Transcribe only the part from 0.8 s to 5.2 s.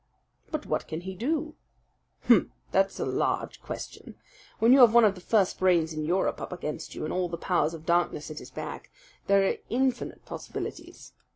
can he do?" "Hum! That's a large question. When you have one of